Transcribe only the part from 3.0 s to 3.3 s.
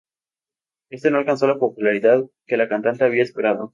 había